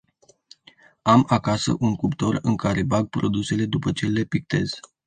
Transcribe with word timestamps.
Am 1.01 1.23
acasă 1.27 1.75
un 1.79 1.95
cuptor 1.95 2.39
în 2.41 2.55
care 2.55 2.83
bag 2.83 3.09
produsele 3.09 3.65
după 3.65 3.91
ce 3.91 4.07
le 4.07 4.23
pictez. 4.23 4.79